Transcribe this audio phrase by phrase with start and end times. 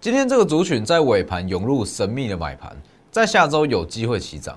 [0.00, 2.70] 今天这个族群在尾盘涌入神秘的买盘，
[3.10, 4.56] 在下周有机会起涨。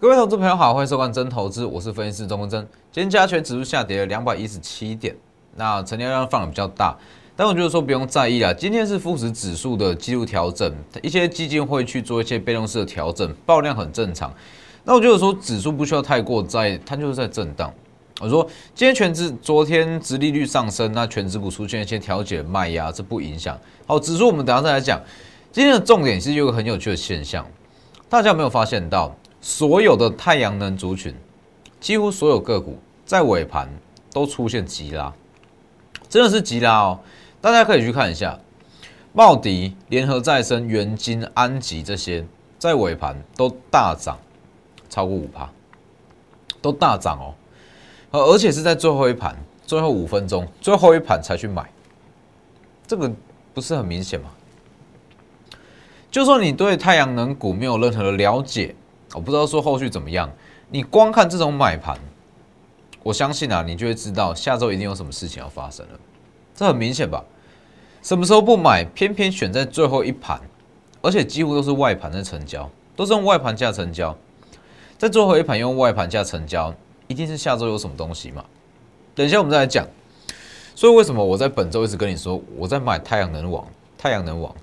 [0.00, 2.60] 各位投资朋友好，欢迎收看真投资，我是分析师钟文真。
[2.90, 5.14] 今天加权指数下跌了两百一十七点，
[5.54, 6.96] 那成交量放的比较大，
[7.36, 8.52] 但我觉得说不用在意啦。
[8.52, 14.34] 今天是富时指数的记录调整，一些基金会去做一些被动式的调整，爆量很正常。
[14.88, 17.74] 那我觉得说指数不需要太过在，它就是在震荡。
[18.20, 23.58] 我说今天全指昨天殖利率上升，那全指股出现一些调节卖压，这不影响。
[23.84, 25.00] 好，指数我们等下再来讲。
[25.50, 27.44] 今天的重点是有个很有趣的现象，
[28.08, 29.12] 大家有没有发现到？
[29.40, 31.14] 所有的太阳能族群，
[31.80, 33.68] 几乎所有个股在尾盘
[34.12, 35.12] 都出现急拉，
[36.08, 37.00] 真的是急拉哦！
[37.40, 38.38] 大家可以去看一下，
[39.12, 42.24] 茂迪、联合再生、元金、安吉这些
[42.58, 44.18] 在尾盘都大涨
[44.88, 45.50] 超过五趴，
[46.60, 47.18] 都大涨
[48.10, 51.70] 哦，而且是在最后一盘、最后五分钟、最后一盘才去买，
[52.86, 53.10] 这个
[53.52, 54.30] 不是很明显吗？
[56.10, 58.74] 就说你对太阳能股没有任何的了解。
[59.14, 60.30] 我不知道说后续怎么样，
[60.68, 61.98] 你光看这种买盘，
[63.02, 65.98] 我相信啊，你就会知道下周一定有什么事情要发生了，
[66.54, 67.24] 这很明显吧？
[68.02, 70.40] 什么时候不买，偏偏选在最后一盘，
[71.02, 74.16] 而且几乎都是外盘在成交，都是用外盘价成交，
[74.98, 76.74] 在最后一盘用外盘价成交，
[77.06, 78.44] 一定是下周有什么东西嘛？
[79.14, 79.86] 等一下我们再来讲。
[80.74, 83.66] 所以为什么我在本周一直跟你说我在买太阳能网？
[83.96, 84.54] 太阳能网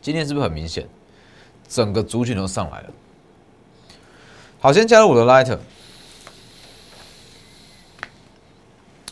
[0.00, 0.86] 今天是不是很明显，
[1.68, 2.90] 整个族群都上来了？
[4.60, 5.58] 好，先加入我的 Lighter，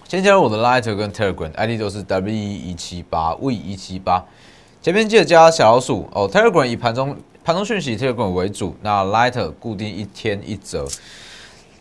[0.08, 4.25] 先加入我的 Lighter 跟 Telegram，ID 都是 W 一七八 V 一七八，
[4.80, 6.30] 前面记得加小老鼠哦。
[6.30, 7.16] Telegram 以盘中
[7.48, 10.86] 盘中讯息 Telegram 为主，那 Lighter 固定一天一折，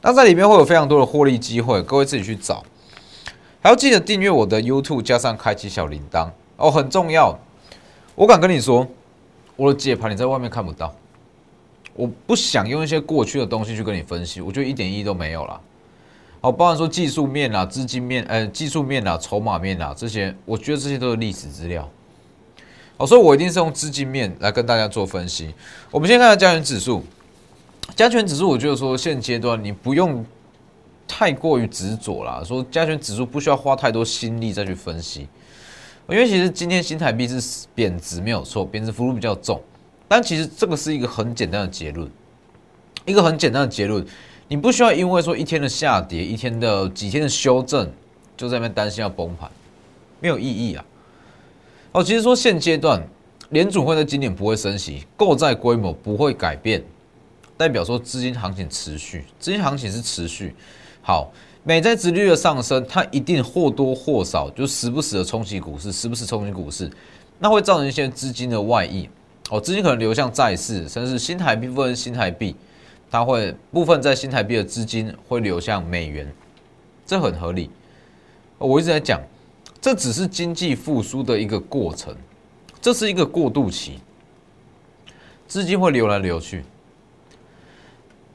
[0.02, 2.64] 那在里面会有非常多的获利机会，各位自己去找。
[3.62, 7.38] 还要记得订阅我的 YouTube，加上开启小铃铛哦，很重要。
[8.16, 8.88] 我敢跟你说，
[9.58, 10.96] 我的解盘你在外面看不到。
[11.96, 15.60] 我不想用一些过去的东西去跟你分析，我觉得一点意义都没有了。
[16.40, 21.90] 好，包含说技术面啊、资金面、呃技术面啊、筹码面啊这些，我觉得这些都是历史资料。
[22.98, 25.54] 好，所以我一定是用资金面来跟大家做分析。
[25.92, 27.04] 我们先看下加权指数，
[27.96, 30.26] 加权指数，我觉得说现阶段你不用
[31.08, 35.28] 太过于执着啦，说加权指数不需要花太多心力再去分析，
[36.10, 39.62] 因为其实今天新台币是贬值没有错，贬值幅度比较重。
[40.08, 42.10] 但其实这个是一个很简单的结论，
[43.06, 44.04] 一个很简单的结论，
[44.48, 47.92] 你不需要因为说一天的下跌，一天的几天的修正，
[48.36, 49.52] 就在那边担心要崩盘，
[50.20, 50.84] 没有意义啊。
[51.98, 53.02] 哦，其实说现阶段
[53.50, 56.84] 联储会在今年不会升息，购债规模不会改变，
[57.58, 60.54] 代表说资金行情持续，资金行情是持续。
[61.02, 61.32] 好，
[61.64, 66.88] 美债殖率的上升，它一定或多或少就时不时的冲击股市，时不时冲击股市，
[67.40, 69.10] 那会造成一些资金的外溢。
[69.50, 72.56] 哦，资金可能流向债市，甚至新台币部分新台币，
[73.10, 76.32] 它会部分在新台币的资金会流向美元，
[77.08, 77.72] 这很合理。
[78.60, 79.20] 我一直在讲，
[79.80, 82.16] 这只是经济复苏的一个过程，
[82.82, 84.00] 这是一个过渡期，
[85.48, 86.64] 资金会流来流去，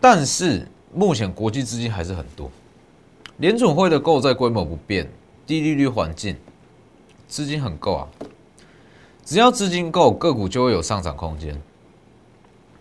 [0.01, 2.51] 但是目前国际资金还是很多，
[3.39, 5.11] 联准会的购债规模不变，
[5.47, 6.37] 低利率环境，
[7.29, 8.09] 资金很够啊。
[9.25, 11.61] 只要资金够，个股就会有上涨空间。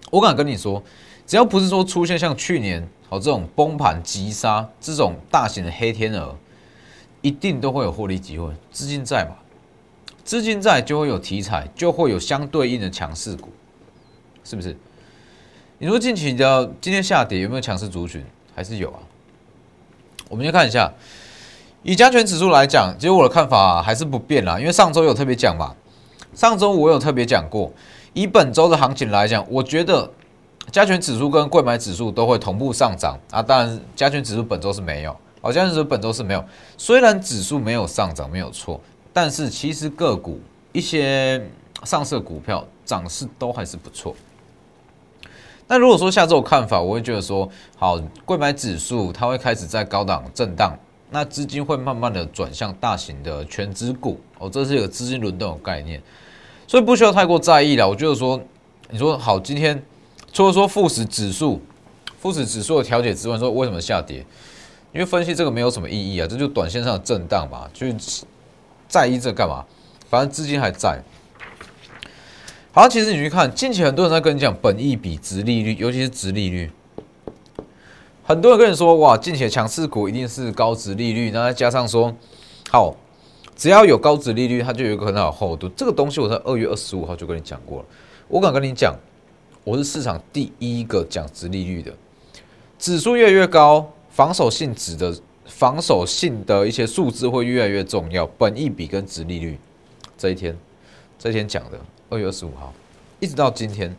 [0.09, 0.81] 我敢跟你说，
[1.25, 6.35] 只要不是说出现像去年好这种崩盘急杀这种大型的黑天鹅，
[7.21, 8.51] 一定都会有获利机会。
[8.71, 9.35] 资金在嘛？
[10.23, 13.49] 资金在就会有题材，就会有相对应的强势股，
[14.43, 14.75] 是不是？
[15.79, 18.23] 你说近期的今天下跌有没有强势族群？
[18.55, 18.99] 还是有啊？
[20.29, 20.91] 我们先看一下，
[21.83, 25.75] 以加权指数来讲，其实我的看法还是不变啦，因为上周有特别讲嘛。
[26.35, 27.71] 上周我有特别讲过，
[28.13, 30.09] 以本周的行情来讲，我觉得
[30.71, 33.41] 加权指数跟贵买指数都会同步上涨啊。
[33.41, 36.43] 当然，加权指数本周是没有，哦，加权指数本周是没有。
[36.77, 38.79] 虽然指数没有上涨，没有错，
[39.11, 40.39] 但是其实个股
[40.71, 41.43] 一些
[41.83, 44.15] 上市股票涨势都还是不错。
[45.67, 50.77] 那如果说下周看法，我会觉得说，好，贵买指数它会开始在高档震荡。
[51.13, 56.01] 那资金会慢慢的转向大型的全资股哦，这是一个资金轮动的概念，
[56.65, 57.85] 所以不需要太过在意了。
[57.85, 58.39] 我觉得说，
[58.89, 59.83] 你说好，今天
[60.31, 61.61] 除了说富时指数、
[62.17, 64.25] 富时指数的调节之外，说为什么下跌？
[64.93, 67.95] 因为分析这个没有什么意义啊，这就短线上的震荡嘛，去
[68.87, 69.65] 在意这干嘛？
[70.09, 71.01] 反正资金还在。
[72.73, 76.69] 好，其实你去看近期很多人在跟你讲本益比、值利率，尤其是值利率，
[78.23, 82.13] 很多人跟你说，哇，近期的强势股一定是高值利率，然后再加上说，
[82.69, 82.95] 好，
[83.55, 85.67] 只要有高值利率，它就有一个很好的厚度。
[85.69, 87.85] 这个东西我在二月二十五号就跟你讲过了，
[88.27, 88.93] 我敢跟你讲，
[89.63, 91.93] 我是市场第一个讲值利率的。
[92.79, 93.91] 指数越来越高，
[94.21, 99.57] 防守性质的防守性的一些数字会越来越重要，本益比跟值利率。
[100.15, 100.55] 这一天，
[101.17, 102.71] 这一天讲的二月二十五号，
[103.19, 103.95] 一直到今天，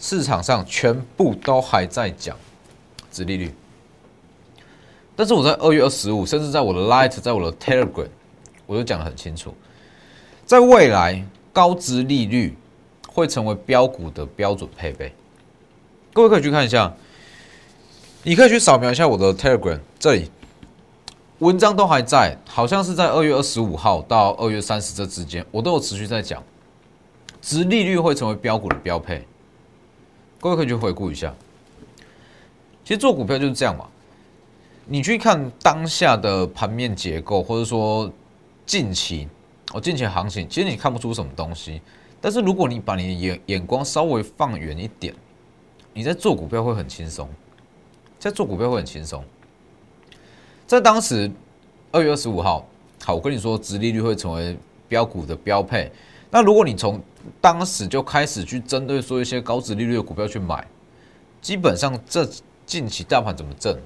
[0.00, 2.34] 市场上全部都还在讲。
[3.10, 3.52] 值利率，
[5.14, 8.08] 但是我在二月二十五，甚至在我的 Light，在我的 Telegram，
[8.64, 9.54] 我都讲的很清楚，
[10.46, 11.22] 在未来
[11.52, 12.56] 高值利率
[13.06, 15.12] 会成为标股的标准配备。
[16.14, 16.96] 各位可以去看一下，
[18.24, 20.30] 你可以去扫描一下我的 Telegram，这里
[21.40, 26.40] 文章都还在，好像是在二月二十五号到二月三十这之间，我都有持续在讲，
[27.40, 29.26] 值利率会成为标股的标配。
[30.40, 31.34] 各位可以去回顾一下。
[32.84, 33.88] 其实做股票就是这样嘛，
[34.86, 38.08] 你去看当下的盘面结构，或者说
[38.64, 39.28] 近期
[39.72, 41.82] 哦近期行情，其实你看不出什么东西。
[42.20, 45.12] 但是如果你把你的眼眼光稍微放远一点，
[45.92, 47.28] 你在做股票会很轻松，
[48.22, 49.24] 在做股票会很轻松。
[50.66, 51.28] 在当时
[51.90, 52.64] 二月二十五号，
[53.04, 55.90] 好，我跟你说，殖利率会成为标股的标配。
[56.30, 57.00] 那如果你从
[57.40, 60.64] 当时就开始去针对说一些高值利率的股票去买，
[61.40, 62.28] 基本上这。
[62.64, 63.76] 近期大盘怎么震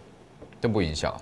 [0.60, 1.12] 都不影响，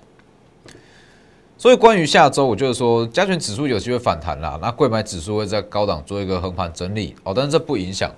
[1.57, 8.13] 所以关于下周，我就是说加权指数有机会反弹啦，那贵买指数会在高档做一个横盘整理哦，但是这不影响，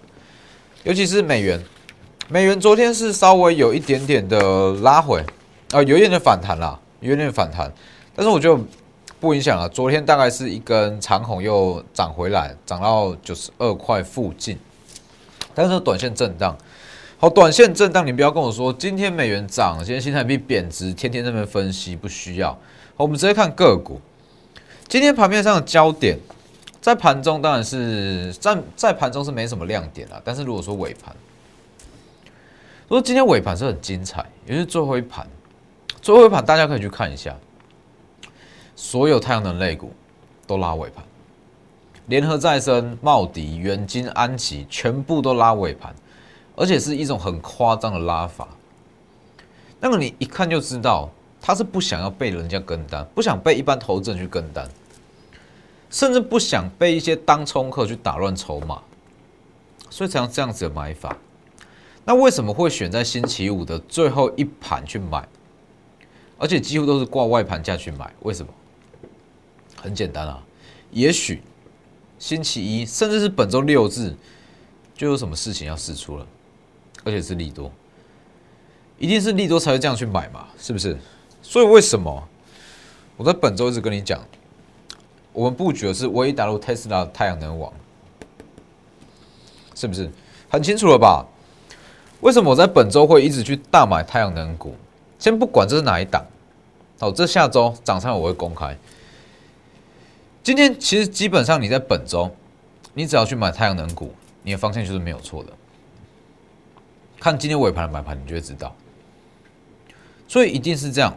[0.85, 1.63] 尤其是美元，
[2.29, 5.25] 美元昨天是稍微有一点点的拉回
[5.71, 7.73] 啊，有一点点反弹啦，有一点反弹，
[8.17, 8.59] 但是我就
[9.21, 14.59] 不影响了，昨天大概是一根长红又涨回来，涨到九十二块附近，
[15.55, 16.57] 但是短线震荡。
[17.19, 22.51] 好，短线震荡，你不要跟我说今天美元涨，今天新台币贬值，天天在那边分析不需要。
[22.97, 24.01] 好，我们直接看个股。
[24.89, 26.19] 今天盘面上的焦点，
[26.81, 30.21] 在盘中当然是在在盘中是没什么亮点啊。
[30.25, 31.15] 但是如果说尾盘，
[32.89, 35.27] 所以今天尾盘是很精彩，也是最后一盘，
[36.01, 37.37] 最后一盘大家可以去看一下，
[38.75, 39.93] 所有太阳能类股
[40.47, 41.05] 都拉尾盘，
[42.07, 45.95] 联合再生、茂迪、远金、安琪全部都拉尾盘。
[46.59, 48.49] 而且是一种很夸张的拉法，
[49.79, 54.67] 那么你一看就知道，他是不想要被人家跟单，不想被一般投资人去跟单，
[55.91, 58.81] 甚至不想被一些当冲客去打乱筹码，
[59.91, 61.15] 所以才用这样子的买法。
[62.07, 65.29] 那为什么会选在星期五的最后一盘去买？
[66.39, 68.53] 而且几乎都是挂外盘价去买，为什么？
[69.77, 70.43] 很简单啊，
[70.93, 71.43] 也许
[72.19, 74.15] 星期一，甚至是本周六日，
[74.95, 76.27] 就有什么事情要试出了。
[77.05, 77.71] 而且是利多，
[78.99, 80.97] 一定是利多才会这样去买嘛，是不是？
[81.41, 82.29] 所以为什么
[83.17, 84.21] 我在本周一直跟你讲，
[85.33, 87.73] 我们布局的是唯一打入特斯拉太阳能网，
[89.75, 90.11] 是不是
[90.49, 91.25] 很清楚了吧？
[92.27, 94.75] 为什么我在本周会一直去大买太阳能股？
[95.17, 96.27] 先不管这是哪一档，
[96.99, 98.77] 好，这下周涨上我会公开。
[100.43, 102.29] 今天其实基本上你在本周，
[102.95, 104.13] 你只要去买太阳能股，
[104.43, 105.53] 你的方向就是没有错的。
[107.21, 108.75] 看今天尾盘的买盘，你就会知道，
[110.27, 111.17] 所以一定是这样。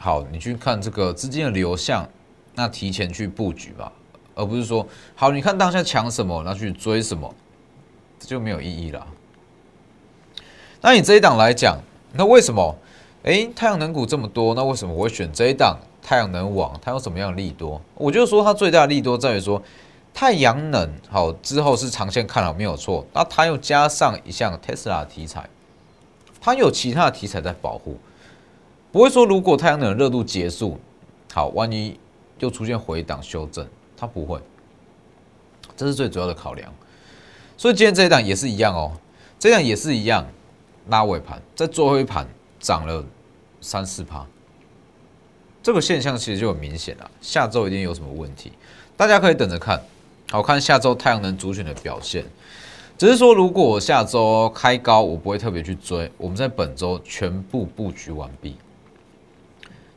[0.00, 2.08] 好，你去看这个资金的流向，
[2.54, 3.92] 那提前去布局吧，
[4.34, 7.34] 而不是说好，你看当下抢什么，那去追什么，
[8.18, 9.06] 这就没有意义了。
[10.86, 11.76] 那你这一档来讲，
[12.12, 12.72] 那为什么？
[13.24, 16.78] 哎，太阳能股这么多，那为什么我会选这一档太阳能网？
[16.80, 17.82] 它有什么样的利多？
[17.96, 19.60] 我就说它最大的利多在于说。
[20.14, 25.46] 太阳能好之后是长线看好没有错，那它又加上一项 Tesla 题材，
[26.40, 27.98] 它有其他的题材在保护，
[28.90, 30.78] 不会说如果太阳能热度结束，
[31.34, 31.98] 好，万一
[32.38, 34.40] 又出现回档修正，它不会，
[35.76, 36.72] 这是最主要的考量。
[37.58, 38.92] 所以今天这一档也是一样哦，
[39.38, 40.26] 这样也是一样，
[40.88, 42.26] 拉尾盘在最后一盘
[42.60, 43.04] 涨了
[43.60, 44.26] 三四趴，
[45.62, 48.52] 这个现象其实就很明显了，下周一定有什么问题，
[48.96, 49.82] 大家可以等着看。
[50.30, 52.24] 好看下周太阳能主选的表现，
[52.98, 56.10] 只是说如果我下周开高，我不会特别去追。
[56.18, 58.56] 我们在本周全部布局完毕，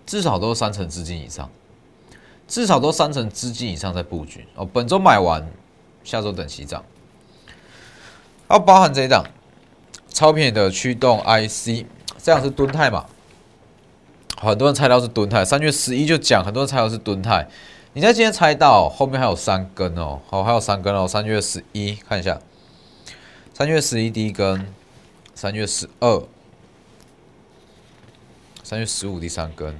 [0.06, 1.50] 至少都三成资金以上，
[2.48, 4.64] 至少都三成资金以上在布局哦。
[4.72, 5.48] 本周买完，
[6.04, 6.84] 下周等起涨。
[8.50, 9.24] 要包含这一档
[10.20, 11.86] 超便宜的驱动 IC，
[12.22, 13.06] 这样是吨泰嘛？
[14.36, 17.48] 很多人猜到是吨泰，三月十一就讲，很多人猜到是吨泰。
[17.94, 21.08] 你在今天猜到后面还有三根哦，好，还有三根哦。
[21.08, 22.38] 三月十一看一下，
[23.54, 24.68] 三月十一第一根，
[25.34, 26.22] 三月十二，
[28.62, 29.80] 三月十五第三根，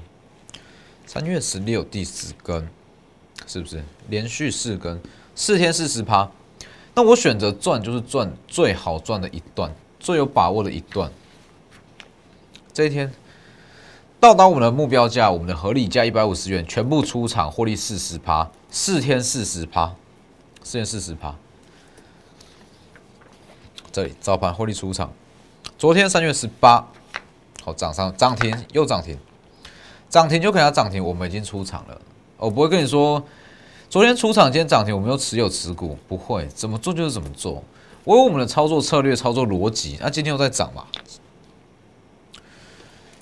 [1.06, 2.70] 三月十六第四根，
[3.46, 5.02] 是不是连续四根，
[5.36, 6.32] 四天四十趴？
[6.96, 11.12] 那我选择赚就是赚最好赚的一段，最有把握的一段。
[12.74, 13.12] 这一天
[14.20, 19.94] 到达我们的目标价，我们的合理价一百五十元，全部出场获利四十趴，四天四十趴，
[20.64, 21.36] 四天四十趴。
[23.92, 25.12] 这里早盘获利出场，
[25.78, 26.88] 昨天三月十八，
[27.64, 29.18] 好涨上涨停又涨停，
[30.10, 32.00] 涨停就给它涨停，我们已经出场了。
[32.38, 33.22] 我不会跟你说，
[33.90, 37.64] 昨天出场，今天涨停，我们又持有持股，不会，怎么做就是怎么做。
[38.04, 39.98] 我有我们的操作策略、操作逻辑。
[40.00, 40.84] 那今天又在涨嘛？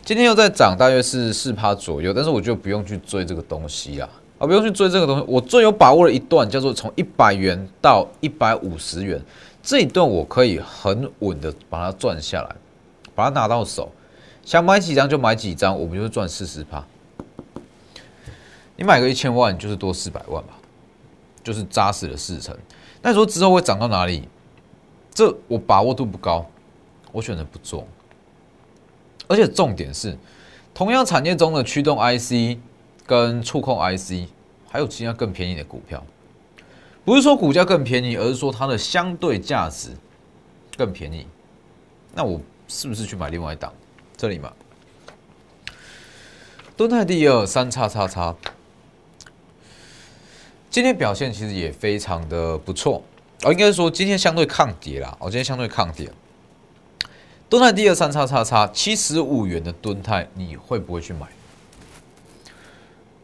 [0.03, 4.09] 今天又在涨，大约是四趴左右，但是我就不用去追这个东西啊，
[4.39, 5.23] 啊，不用去追这个东西。
[5.25, 9.21] 我最有把握的一段叫做从一百元到一百五十元。
[9.63, 12.53] 这一段我可以很稳的把它赚下来，
[13.15, 13.89] 把它拿到手，
[14.43, 16.85] 想买几张就买几张，我们就是赚四十趴。
[18.79, 20.49] 你买个一千万就是多四百万吧，
[21.47, 22.53] 就是扎实的四成。
[23.01, 24.27] 那说之后会涨到哪里？
[25.13, 26.45] 这我把握度不高，
[27.13, 27.87] 我选择不做。
[29.29, 30.17] 而且重点是，
[30.73, 32.59] 同样产业中的驱动 IC
[33.05, 34.27] 跟触控 IC，
[34.69, 36.03] 还有其他更便宜的股票。
[37.05, 39.91] 不是说股价更便宜，而是说它的相对价值
[40.75, 41.25] 更便宜。
[42.13, 43.71] 那我是不是去买另外一档？
[44.17, 44.51] 这里嘛，
[46.75, 48.35] 敦泰第二三叉叉叉，
[50.77, 53.01] 今天表现其实也非常的不错。
[53.41, 55.17] 哦，应该说今天相对抗跌啦。
[55.19, 56.07] 哦，今天相对抗跌。
[57.49, 61.25] 敦泰第二三叉叉叉七十五元的敦泰，你会不会去买？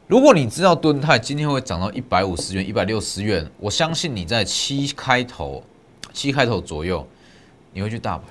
[0.08, 5.64] 如果你知道敦泰今天会涨到一百五十元、一百六十元，我相信你在七开头、
[6.12, 7.08] 七开头左右，
[7.72, 8.24] 你会去大买，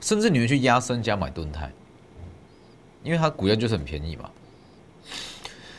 [0.00, 1.68] 甚至你会去压身加买敦泰，
[3.02, 4.30] 因为它股价就是很便宜嘛。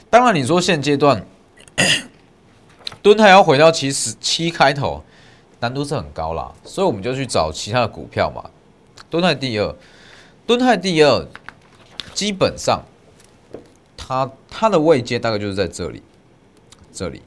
[0.09, 1.25] 当然，你说现阶段
[3.03, 5.03] 敦泰要回到七十七开头，
[5.59, 8.49] 难度是很高啦，所以我们就去找其他的股票嘛。
[9.11, 9.75] 敦泰第二，
[10.47, 11.27] 敦泰第二，
[12.15, 12.81] 基本上。
[14.05, 16.03] 它它的位阶大概就是在这里，
[16.91, 17.21] 这里，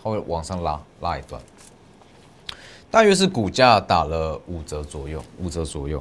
[0.00, 1.42] 它会往上拉拉一段，
[2.88, 6.00] 大约是股价打了五折左右，五折左右。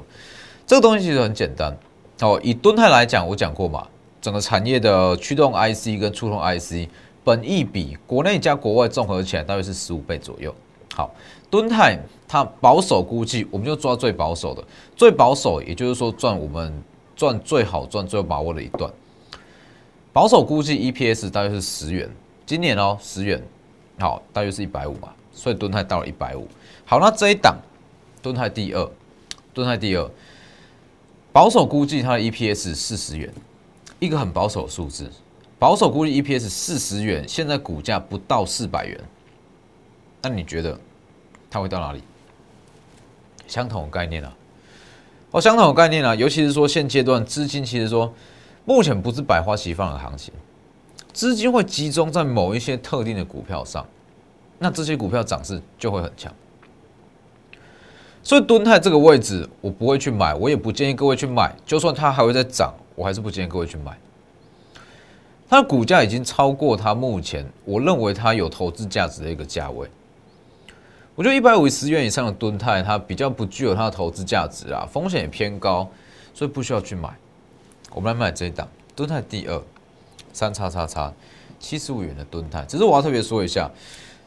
[0.68, 1.76] 这个东西其实很简单
[2.20, 2.40] 哦。
[2.44, 3.88] 以敦泰来讲，我讲过嘛，
[4.22, 6.88] 整个产业的驱动 IC 跟触控 IC
[7.24, 10.54] 本益比，国内加国外综合起来大约是十五倍左右。
[10.96, 11.14] 好，
[11.50, 14.64] 敦泰它保守估计，我们就抓最保守的，
[14.96, 16.74] 最保守也就是说赚我们。
[17.14, 18.92] 赚最好赚、最有把握的一段，
[20.12, 22.10] 保守估计 EPS 大约是十元，
[22.48, 23.40] 今年哦十元，
[24.00, 26.48] 好，大约是一百五嘛，所以敦泰到了一百五。
[26.84, 27.56] 好，那这一档
[28.24, 28.92] 敦泰第二，
[29.54, 30.12] 敦泰第二，
[31.32, 33.32] 保守估计它的 EPS 四十元，
[34.00, 35.08] 一个很保守的数字，
[35.62, 39.00] 保守估计 EPS 四十元，现在股价不到四百元，
[40.24, 40.76] 那你觉得
[41.52, 42.02] 它会到哪里？
[43.46, 44.36] 相同的概念啊。
[45.30, 48.12] 哦，相同的概念啊，尤其是说现阶段资金其实说，
[48.66, 50.34] 目前不是百花齐放的行情，
[51.14, 53.86] 资金会集中在某一些特定的股票上，
[54.58, 56.34] 那这些股票涨势就会很强。
[58.24, 63.96] 所以敦泰这个位置我不会去买，我也不建议各位去买，就算它还会再涨，我还是不建议各位去买。
[65.52, 69.86] 它的股价已经超过它目前我认为它有投资价值的一个价位。
[71.14, 75.86] 我觉得一百五十元以上的吨泰，它比较不具有它的投资价值啊，风险也偏高，
[76.34, 77.10] 所以不需要去买。
[77.94, 78.66] 我们来买这一档
[78.96, 79.62] 吨泰第二
[80.32, 81.12] 三叉叉叉
[81.60, 83.70] 七十五元的吨泰，只是我要特别说一下，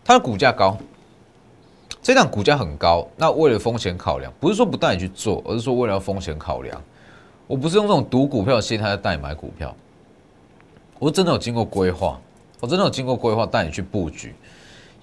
[0.05, 0.77] 它的股价高，
[2.03, 3.09] 这档股价很高。
[3.17, 6.79] 那为了风险考量，不是说不带你去做，而是说为了风险考量，
[7.47, 9.75] 我不是用这种赌股票的心态带你买股票，
[11.05, 12.19] 我真的有经过规划，
[12.61, 14.35] 我真的有经过规划带你去布局。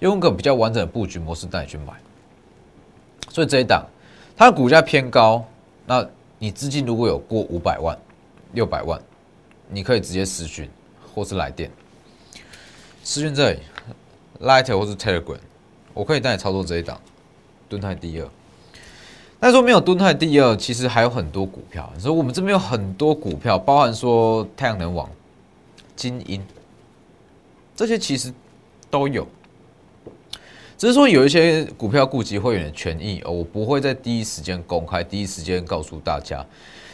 [0.00, 1.92] 用个比较完整的布局模式带你去买，
[3.28, 3.86] 所以这一档
[4.36, 5.44] 它的股价偏高，
[5.86, 6.04] 那
[6.40, 7.96] 你资金如果有过五百万、
[8.50, 9.00] 六百万，
[9.68, 10.68] 你可以直接私讯
[11.14, 11.70] 或是来电，
[13.04, 13.60] 私讯这里
[14.40, 15.38] ，Lighter 或是 Telegram，
[15.94, 17.00] 我可以带你操作这一档，
[17.68, 18.28] 蹲泰第二。
[19.38, 25.08] 但说没有蹲泰第二，其实还有很多股票，所以我们这边有很多股票，包含说太阳能网、
[25.96, 26.42] 金鹰，
[27.74, 28.32] 这些其实
[28.90, 29.26] 都有。
[30.78, 36.38] 只是说有一些股票顾及会员的权益，我不会在第一时间公开，第一时间告诉大家，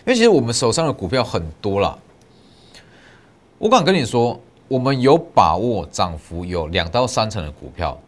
[0.01, 1.99] 因为其实我们手上的股票很多啦。
[3.57, 4.39] 我敢跟你说，
[4.69, 7.99] 我们有把握涨幅有两到三成的股票，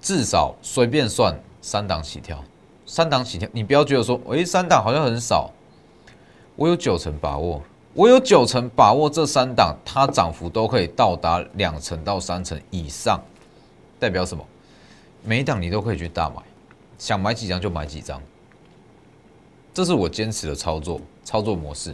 [0.00, 2.42] 至少随便算三档起跳，
[2.84, 5.52] 三档起跳，你不要觉得说，诶，三档好像很少，
[6.56, 7.62] 我有九成把握，
[7.96, 13.18] 我有九成把握这三档它涨幅都可以到达两成到三成以上，
[13.98, 14.46] 代表什么？
[15.24, 16.42] 每一档你都可以去大买，
[16.98, 18.20] 想买几张就买几张，
[19.72, 21.88] 这是我坚持的操作操作模式。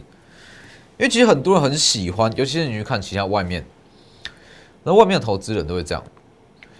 [0.97, 3.65] 因为其实很多人很喜欢，尤其是你去看其他外面，
[4.83, 6.03] 那外面的投资人都会这样，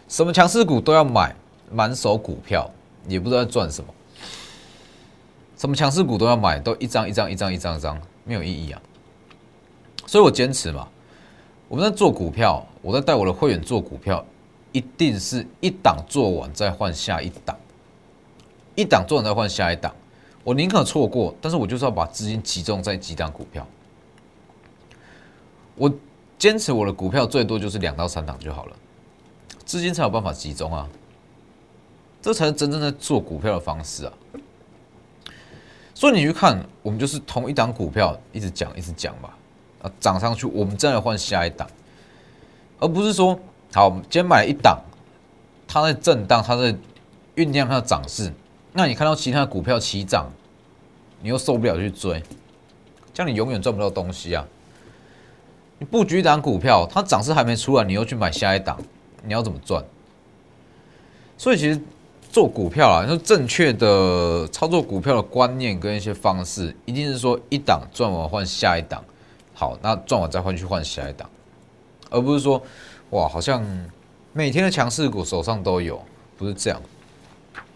[0.10, 1.34] 什么强势股都要买，
[1.72, 2.70] 满手股票
[3.08, 3.94] 也不知道在赚什么，
[5.56, 8.82] 什么强势股都要买，都一张一张一张一张一张，没有意义啊。
[10.14, 10.88] 所以我坚持嘛，
[11.68, 14.24] 我们在做股票，我在带我的会员做股票，
[14.72, 17.58] 一定是一档做完再换下一档，
[18.76, 19.92] 一档做完再换下一档，
[20.44, 23.66] 我宁可错过，但是我就是要把资金集中在几档股票。
[25.74, 25.92] 我
[26.38, 28.76] 坚持我的股票最多就是两到三档就好了，
[29.66, 30.88] 资金才有办法集中啊，
[32.22, 34.14] 这才是真正在做股票的方式啊。
[35.96, 39.36] 所以你去看，我们就是同一档股票一直讲一直讲吧，
[39.84, 41.70] 啊涨上去我们再来换下一档，
[42.80, 43.40] 而不是说
[43.72, 44.80] 好今天买了一档，
[45.68, 46.76] 它在震荡，它在
[47.36, 48.34] 酝酿它的涨势，
[48.72, 50.28] 那你看到其他的股票起涨，
[51.22, 52.24] 你又受不了去追，
[53.14, 54.48] 这样你永远赚不到东西啊。
[55.80, 58.80] 你布局一档股票，它涨势还没出来，你又去买下一档，
[59.24, 59.84] 你要怎么赚？
[61.38, 61.82] 所以其实
[62.32, 69.04] 做股票啊，就正确的操作股票的观念跟一些方式，一定是说一档赚完换下一档，
[69.64, 71.30] 好，那赚完再换去换下一档，
[72.10, 72.62] 而不是说
[73.12, 73.66] 哇，好像
[74.34, 76.04] 每天的强势股手上都有，
[76.38, 76.82] 不是这样。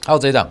[0.06, 0.50] 还有这一档，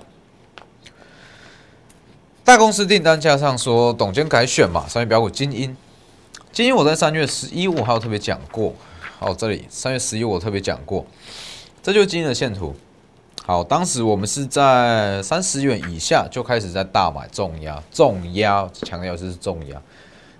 [2.42, 5.76] 大公司订单加上说董监改选嘛，商业标股精英。
[6.52, 8.72] 精英我在三月十一，我还有特别讲过。
[9.18, 11.04] 哦，这里三月十一我特别讲过，
[11.82, 12.74] 这就是今天的线图。
[13.44, 19.82] 好，当时我们是在三十元以下就开始在大买重压，重压强调是重压。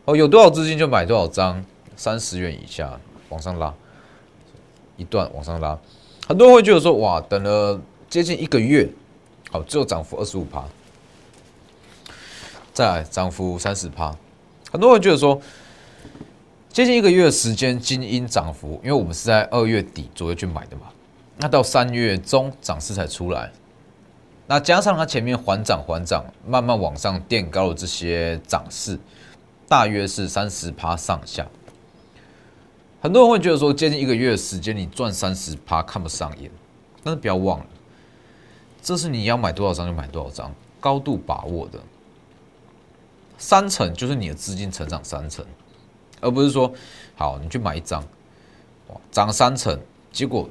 [0.07, 1.63] 哦，有多少资金就买多少张，
[1.97, 3.75] 三十元以下往上拉，
[4.97, 5.79] 一段往上拉。
[6.27, 8.89] 很多人会觉得说，哇，等了接近一个月，
[9.51, 10.65] 好，只有涨幅二十五趴，
[12.73, 14.17] 再来涨幅三十趴。
[14.73, 15.41] 很多人觉得说。
[16.73, 20.89] 接近一个月的时间，精英涨幅，因为我们是在二月底左右去买的嘛，
[21.39, 23.51] 那到三月中涨势才出来，
[24.47, 28.99] 那加上它前面缓涨缓涨，慢慢往上垫高的这些涨势，
[29.69, 31.47] 大约是三十趴上下。
[33.01, 36.51] 很多人会觉得说，接近一个月的时间，你赚三十趴看不上眼，
[37.05, 37.67] 但是不要忘了，
[38.83, 41.79] 这是你要买多少张就买多少张，高度把握的，
[43.39, 45.45] 三成就是你的资金成长三成。
[46.21, 46.73] 而不是说，
[47.15, 48.03] 好，你去买一张，
[49.13, 49.79] 涨三成，
[50.11, 50.49] 结果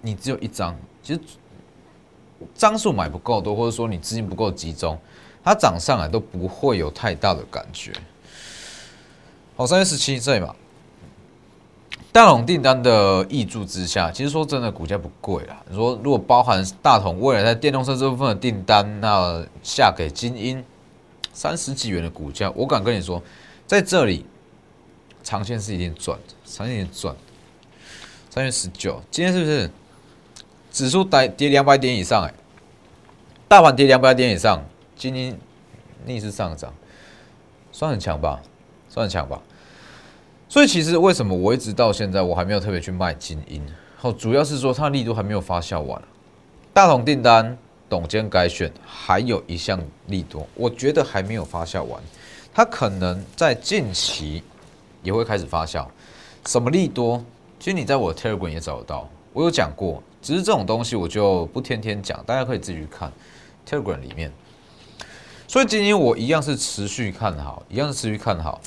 [0.00, 1.20] 你只有一张，其实
[2.54, 4.98] 张数买不够多，或者说你资金不够集中，
[5.42, 7.92] 它涨上来都不会有太大的感觉。
[9.56, 10.54] 好，三月十七岁嘛，
[12.12, 15.62] 大同订单的挹注之下，其实说真的，股价不贵啦。
[15.68, 20.64] 你说如果包含大同未来在电动车这部分的订单，那下给精英
[21.32, 23.22] 三十几元的股价，我敢跟你说，
[23.66, 24.24] 在这里。
[25.22, 27.16] 长线是一定赚的，长线一定赚。
[28.28, 29.70] 三月十九，今天是不是
[30.70, 32.24] 指数跌跌两百点以上？
[32.24, 32.34] 哎，
[33.48, 34.62] 大盘跌两百点以上，
[34.94, 35.34] 今天
[36.04, 36.74] 逆势上涨，
[37.72, 38.38] 算很强吧？
[38.94, 39.42] 算很强吧？
[40.48, 43.60] 所以其实为什么我一直到现在我还没有特别去卖精英？
[44.02, 46.00] 哦，主要是说它力度还没有发酵完。
[46.72, 52.00] 大同订单董监改选，还有一项利多，我觉得还没有发酵完，
[52.54, 54.40] 它可能在近期。
[55.02, 55.86] 也会开始发酵，
[56.46, 57.22] 什么利多？
[57.60, 63.12] 其实你在我 Telegram 也找得到，我有讲过，只是这种东西我就不天天讲，大家可以自己去看
[63.68, 64.32] Telegram 里面。
[65.46, 68.58] 所以今天我一样是持续看好，一样是持续看好。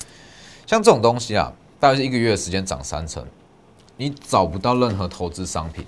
[0.68, 1.50] 像这种东西啊，
[1.80, 3.24] 大概是一个月的时间涨三成，
[3.96, 5.82] 你找不到任何投资商品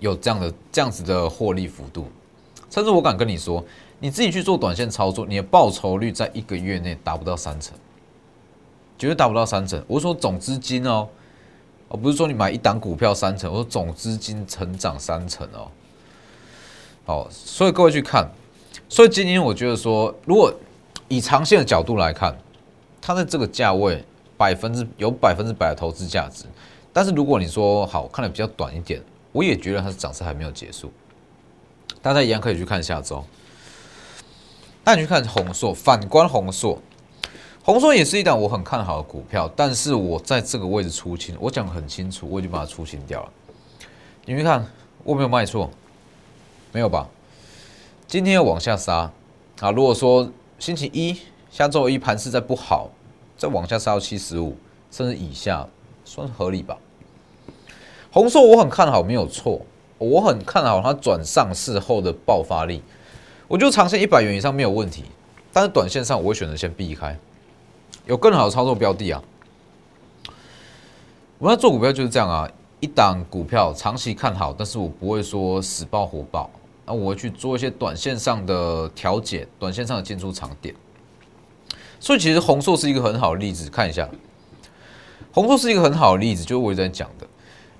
[0.00, 2.08] 有这样的这样子的获利幅度，
[2.68, 3.64] 甚至我敢跟你说，
[4.00, 7.74] 你自己去做短线操作，你的报酬率在一个月内达不到三成。
[8.98, 9.82] 绝对达不到三成。
[9.86, 11.08] 我说总资金哦，
[11.88, 13.50] 而不是说你买一档股票三成。
[13.50, 15.70] 我说总资金成长三成哦。
[17.06, 18.30] 好，所以各位去看，
[18.90, 20.52] 所以今天我觉得说，如果
[21.08, 22.36] 以长线的角度来看，
[23.08, 24.04] 它在这个价位
[24.36, 26.44] 百分之有百分之百的投资价值。
[26.92, 30.92] 但是如果你说好看的比较短一点，我也觉得它的涨势还没有结束。
[32.02, 33.24] 大家一样可以去看下周。
[34.84, 36.78] 那你去看红硕，反观红硕。
[37.62, 43.32] 红硕也是一档我很看好的股票，但是我在这个位置出清，我讲很清楚，我已经把它出清掉了。
[44.26, 44.66] 你们看，
[45.02, 45.70] 我没有卖错，
[46.72, 47.08] 没有吧？
[48.06, 49.10] 今天要往下杀
[49.60, 49.70] 啊！
[49.70, 51.18] 如果说星期一
[51.50, 52.90] 下周一盘势再不好，
[53.38, 54.56] 再往下杀到七十五
[54.90, 55.66] 甚至以下，
[56.04, 56.76] 算合理吧。
[58.10, 59.60] 红硕我很看好，没有错，
[59.98, 62.82] 我很看好它转上市后的爆发力。
[63.46, 65.04] 我就长线一百元以上没有问题，
[65.52, 67.16] 但是短线上我会选择先避开，
[68.06, 69.22] 有更好的操作标的啊。
[71.38, 76.50] 我要做股票就是这样啊，一档股票长期看好，但是我不会说死爆活爆，
[76.84, 80.74] 那我会去做一些短线上的调节，短线上的进出场点。
[82.00, 84.08] 所以其实红硕是一个很好的例子，看一下，
[85.32, 87.26] 红硕是一个很好的例子，就是我在讲的，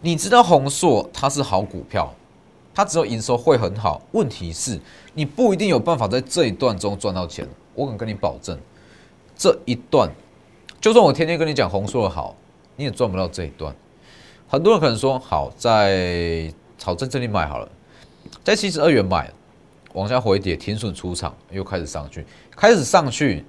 [0.01, 2.15] 你知道红硕它是好股票。
[2.75, 4.79] 它只有营收会很好，问题是
[5.15, 7.45] 你不一定有办法在这一段中赚到钱。
[7.75, 8.57] 我敢跟你保证，
[9.37, 10.09] 这一段
[10.81, 12.37] 就算我天天跟你讲红硕的好，
[12.77, 13.75] 你也赚不到这一段。
[14.47, 17.69] 很多人可能说好在炒在这里买好了，
[18.45, 19.29] 在七十二元买，
[19.95, 23.45] 往下回跌停损出场，又开始上去，开始上去，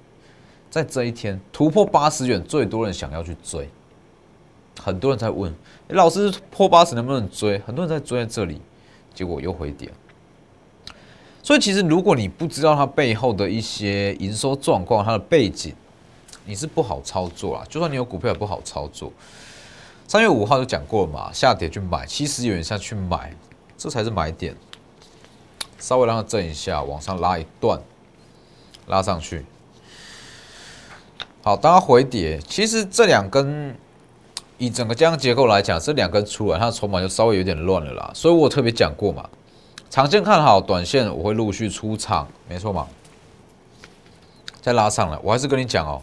[0.70, 3.68] 在这一天突破八十元，最多人想要去追，
[4.80, 5.54] 很多人在问，
[5.88, 7.58] 老师破八十能不能追？
[7.60, 8.60] 很多人在追在这里。
[9.12, 9.90] 结果又回跌，
[11.42, 15.74] 所以其实如果你不知道它背后的一些营收状况、它的背景，
[16.46, 17.66] 你是不好操作啊。
[17.68, 19.12] 就算你有股票也不好操作。
[20.06, 23.34] 三月五号就讲过了嘛，下跌去买，七十元下去买，
[23.76, 24.54] 这才是买点。
[25.80, 27.80] 稍微让它震一下，往上拉一段，
[28.86, 29.44] 拉上去。
[31.42, 33.74] 好，当它回跌，其实这两根。
[34.62, 38.10] 以整个这样结构来讲，这两根出来，它的筹码就稍微有点乱了啦。
[38.14, 39.26] 所以我特别讲过嘛，
[39.88, 42.86] 长线看好，短线我会陆续出场，没错嘛。
[44.60, 46.02] 再拉上来，我还是跟你讲哦，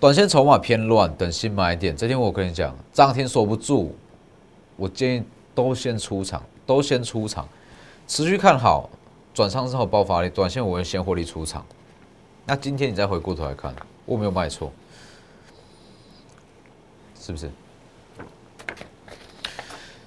[0.00, 1.96] 短线筹码偏乱，等新买点。
[1.96, 3.92] 这天我跟你讲，涨停锁不住，
[4.74, 5.22] 我建议
[5.54, 7.48] 都先出场，都先出场，
[8.08, 8.90] 持续看好，
[9.32, 11.64] 转上之后爆发力，短线我会先获利出场。
[12.44, 13.72] 那今天你再回过头来看，
[14.08, 14.72] 我没有卖错，
[17.20, 17.50] 是不是？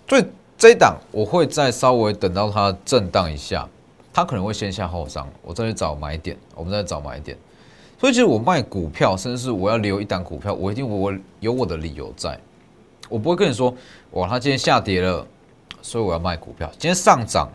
[0.10, 0.26] 所以
[0.58, 3.70] 这一档我会再稍微等到它震荡一下，
[4.12, 7.38] 它可能会先下后上，我再去找买点，我们再找买点。
[8.00, 12.36] 所以其实我卖股票，甚至是我要留一档股票，我一定我有我的理由在，
[13.08, 13.72] 我不会跟你说，
[14.14, 15.26] 哇，它今天下跌了，
[15.84, 17.48] 所以我要卖股票；今天上涨，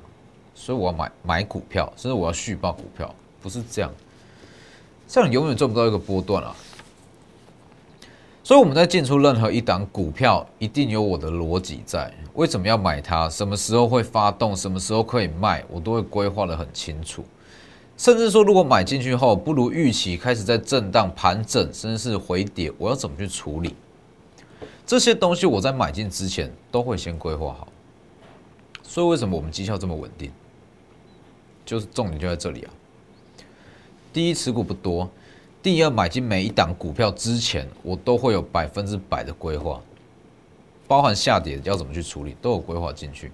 [0.54, 3.90] 所以我要买买股票，甚至我要续报股票，不是这样，
[5.08, 6.54] 这样永远赚不到一个波段啊。
[8.42, 12.12] 所以我们在进出任何一档股票，一定有我的逻辑在。
[12.34, 13.28] 为什么要买它？
[13.28, 14.54] 什么时候会发动？
[14.54, 15.64] 什么时候可以卖？
[15.68, 17.24] 我都会规划的很清楚。
[17.96, 23.74] 甚至说，如果买进去后不如预期，开始在震荡盘整，甚至是回跌，我要怎么去处理？
[24.86, 27.66] 这些东西我在买进之前都会先规划好。
[28.82, 30.30] 所以为什么我们绩效这么稳定？
[31.64, 32.70] 就是重点就在这里啊。
[34.16, 35.06] 第一，持股不多。
[35.62, 39.78] 第二，买进每一档股票之前，我都会有百分之百的规划，
[40.88, 43.30] 包含下跌要怎么去处理，都有规划进去。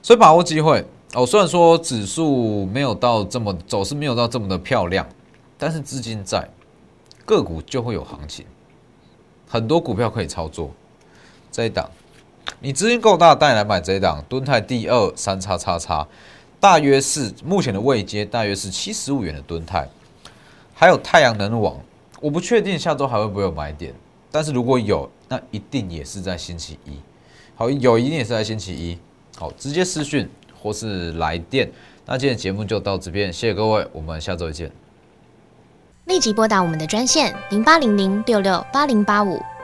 [0.00, 1.26] 所以把握机会哦。
[1.26, 5.04] 虽然说指数没有到这么走势没有到这么的漂亮，
[5.58, 6.48] 但是资金在，
[7.26, 8.46] 个股就会有行情，
[9.48, 10.70] 很多股票可以操作。
[11.50, 11.90] 这一档，
[12.60, 16.06] 你资金够大，带来买这一档，敦泰第二三叉叉叉，
[16.60, 19.88] 大约是目前的位阶，大约是七十五元的吨泰。
[20.74, 21.76] 还有太阳能网，
[22.20, 23.92] 我不确定下周还会不会有买点，
[24.30, 26.92] 但是如果有，那一定也是在星期一。
[27.54, 28.98] 好，有一定也是在星期一。
[29.36, 30.28] 好，直接私讯
[30.60, 31.70] 或是来电。
[32.06, 34.70] 那今天节目就到这边，谢谢各位，我们下周见。
[36.06, 39.40] 立即拨打我们的专线零八零零六六八零八五。